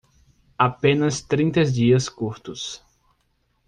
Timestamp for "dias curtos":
1.63-2.83